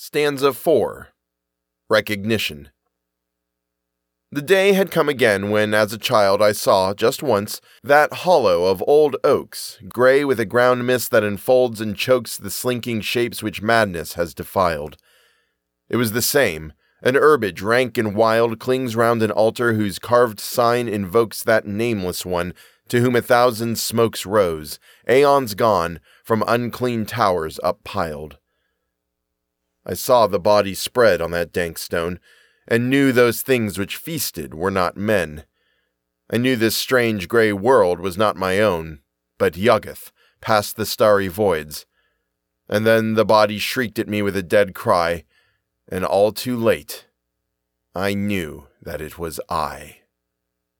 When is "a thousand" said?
23.16-23.80